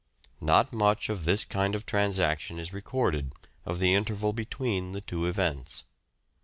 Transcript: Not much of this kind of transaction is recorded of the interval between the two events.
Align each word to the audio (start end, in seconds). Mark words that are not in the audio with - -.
Not 0.39 0.73
much 0.73 1.09
of 1.09 1.25
this 1.25 1.45
kind 1.45 1.75
of 1.75 1.85
transaction 1.85 2.57
is 2.57 2.73
recorded 2.73 3.33
of 3.67 3.77
the 3.77 3.93
interval 3.93 4.33
between 4.33 4.93
the 4.93 5.01
two 5.01 5.27
events. 5.27 5.85